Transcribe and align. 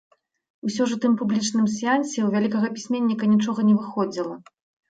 Усё 0.67 0.87
ж 0.93 0.97
у 0.99 1.01
тым 1.03 1.13
публічным 1.19 1.67
сеансе 1.75 2.19
ў 2.23 2.29
вялікага 2.39 2.67
пісьменніка 2.79 3.31
нічога 3.35 3.59
не 3.73 3.81
выходзіла. 3.81 4.35